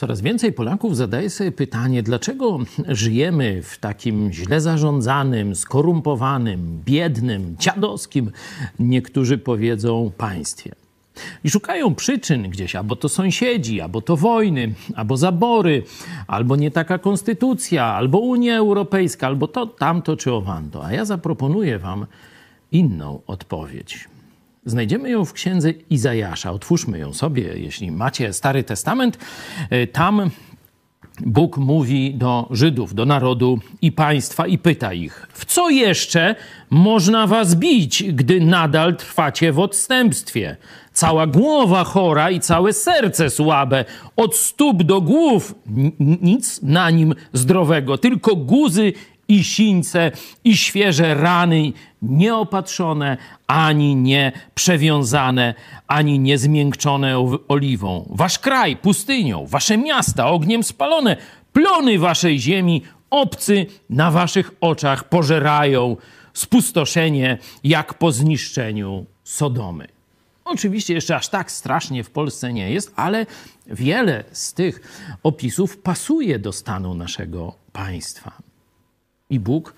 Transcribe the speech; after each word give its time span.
Coraz 0.00 0.20
więcej 0.20 0.52
Polaków 0.52 0.96
zadaje 0.96 1.30
sobie 1.30 1.52
pytanie, 1.52 2.02
dlaczego 2.02 2.58
żyjemy 2.88 3.62
w 3.62 3.78
takim 3.78 4.32
źle 4.32 4.60
zarządzanym, 4.60 5.56
skorumpowanym, 5.56 6.82
biednym, 6.84 7.56
dziadowskim, 7.58 8.30
niektórzy 8.78 9.38
powiedzą, 9.38 10.10
państwie. 10.18 10.72
I 11.44 11.50
szukają 11.50 11.94
przyczyn 11.94 12.50
gdzieś, 12.50 12.76
albo 12.76 12.96
to 12.96 13.08
sąsiedzi, 13.08 13.80
albo 13.80 14.00
to 14.00 14.16
wojny, 14.16 14.74
albo 14.94 15.16
zabory, 15.16 15.82
albo 16.26 16.56
nie 16.56 16.70
taka 16.70 16.98
konstytucja, 16.98 17.84
albo 17.84 18.18
Unia 18.18 18.56
Europejska, 18.56 19.26
albo 19.26 19.48
to, 19.48 19.66
tamto 19.66 20.16
czy 20.16 20.32
owando. 20.32 20.84
A 20.84 20.92
ja 20.92 21.04
zaproponuję 21.04 21.78
Wam 21.78 22.06
inną 22.72 23.20
odpowiedź. 23.26 24.08
Znajdziemy 24.64 25.10
ją 25.10 25.24
w 25.24 25.32
księdze 25.32 25.70
Izajasza. 25.70 26.52
Otwórzmy 26.52 26.98
ją 26.98 27.12
sobie, 27.12 27.42
jeśli 27.58 27.90
macie 27.90 28.32
Stary 28.32 28.64
Testament. 28.64 29.18
E, 29.70 29.86
tam 29.86 30.30
Bóg 31.26 31.56
mówi 31.56 32.14
do 32.14 32.48
Żydów, 32.50 32.94
do 32.94 33.06
narodu 33.06 33.58
i 33.82 33.92
państwa 33.92 34.46
i 34.46 34.58
pyta 34.58 34.92
ich: 34.92 35.28
W 35.32 35.44
co 35.44 35.70
jeszcze 35.70 36.34
można 36.70 37.26
was 37.26 37.54
bić, 37.54 38.02
gdy 38.12 38.40
nadal 38.40 38.96
trwacie 38.96 39.52
w 39.52 39.58
odstępstwie? 39.58 40.56
Cała 40.92 41.26
głowa 41.26 41.84
chora 41.84 42.30
i 42.30 42.40
całe 42.40 42.72
serce 42.72 43.30
słabe, 43.30 43.84
od 44.16 44.36
stóp 44.36 44.82
do 44.82 45.00
głów 45.00 45.54
nic 45.98 46.62
na 46.62 46.90
nim 46.90 47.14
zdrowego, 47.32 47.98
tylko 47.98 48.36
guzy 48.36 48.92
i 49.30 49.44
sińce, 49.44 50.12
i 50.44 50.56
świeże 50.56 51.14
rany, 51.14 51.72
nieopatrzone, 52.02 53.16
ani 53.46 53.96
nie 53.96 54.32
przewiązane, 54.54 55.54
ani 55.86 56.18
nie 56.18 56.38
zmiękczone 56.38 57.18
oliwą. 57.48 58.08
Wasz 58.10 58.38
kraj 58.38 58.76
pustynią, 58.76 59.46
wasze 59.46 59.78
miasta 59.78 60.26
ogniem 60.30 60.62
spalone, 60.62 61.16
plony 61.52 61.98
waszej 61.98 62.40
ziemi 62.40 62.82
obcy 63.10 63.66
na 63.90 64.10
waszych 64.10 64.52
oczach 64.60 65.08
pożerają 65.08 65.96
spustoszenie 66.34 67.38
jak 67.64 67.94
po 67.94 68.12
zniszczeniu 68.12 69.06
Sodomy. 69.24 69.86
Oczywiście 70.44 70.94
jeszcze 70.94 71.16
aż 71.16 71.28
tak 71.28 71.50
strasznie 71.50 72.04
w 72.04 72.10
Polsce 72.10 72.52
nie 72.52 72.70
jest, 72.70 72.92
ale 72.96 73.26
wiele 73.66 74.24
z 74.32 74.54
tych 74.54 74.80
opisów 75.22 75.78
pasuje 75.78 76.38
do 76.38 76.52
stanu 76.52 76.94
naszego 76.94 77.54
państwa. 77.72 78.49
I 79.30 79.40
Bóg 79.40 79.74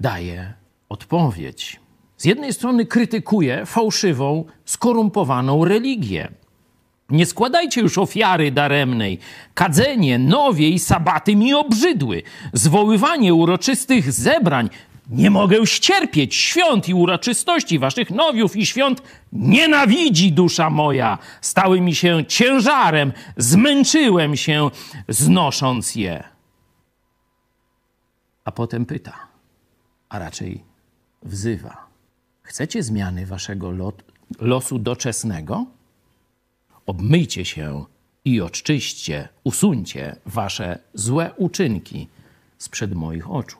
daje 0.00 0.52
odpowiedź. 0.88 1.80
Z 2.16 2.24
jednej 2.24 2.52
strony 2.52 2.86
krytykuje 2.86 3.66
fałszywą, 3.66 4.44
skorumpowaną 4.64 5.64
religię. 5.64 6.28
Nie 7.10 7.26
składajcie 7.26 7.80
już 7.80 7.98
ofiary 7.98 8.50
daremnej. 8.50 9.18
Kadzenie, 9.54 10.18
nowie 10.18 10.68
i 10.68 10.78
sabaty 10.78 11.36
mi 11.36 11.54
obrzydły. 11.54 12.22
Zwoływanie 12.52 13.34
uroczystych 13.34 14.12
zebrań. 14.12 14.70
Nie 15.10 15.30
mogę 15.30 15.66
ścierpieć 15.66 16.34
świąt 16.34 16.88
i 16.88 16.94
uroczystości 16.94 17.78
waszych 17.78 18.10
nowiów 18.10 18.56
i 18.56 18.66
świąt. 18.66 19.02
Nienawidzi 19.32 20.32
dusza 20.32 20.70
moja. 20.70 21.18
Stały 21.40 21.80
mi 21.80 21.94
się 21.94 22.24
ciężarem. 22.28 23.12
Zmęczyłem 23.36 24.36
się, 24.36 24.70
znosząc 25.08 25.94
je 25.94 26.31
a 28.44 28.52
potem 28.52 28.86
pyta, 28.86 29.28
a 30.08 30.18
raczej 30.18 30.64
wzywa. 31.22 31.86
Chcecie 32.42 32.82
zmiany 32.82 33.26
waszego 33.26 33.70
lot, 33.70 34.02
losu 34.40 34.78
doczesnego? 34.78 35.66
Obmyjcie 36.86 37.44
się 37.44 37.84
i 38.24 38.40
oczyśćcie, 38.40 39.28
usuńcie 39.44 40.16
wasze 40.26 40.78
złe 40.94 41.32
uczynki 41.36 42.08
sprzed 42.58 42.94
moich 42.94 43.30
oczu. 43.30 43.58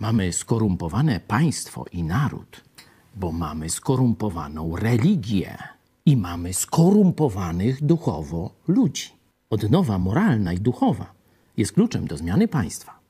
Mamy 0.00 0.32
skorumpowane 0.32 1.20
państwo 1.20 1.84
i 1.92 2.02
naród, 2.02 2.64
bo 3.14 3.32
mamy 3.32 3.70
skorumpowaną 3.70 4.76
religię 4.76 5.58
i 6.06 6.16
mamy 6.16 6.54
skorumpowanych 6.54 7.84
duchowo 7.84 8.50
ludzi. 8.68 9.10
Odnowa 9.50 9.98
moralna 9.98 10.52
i 10.52 10.58
duchowa 10.58 11.12
jest 11.56 11.72
kluczem 11.72 12.06
do 12.06 12.16
zmiany 12.16 12.48
państwa. 12.48 13.01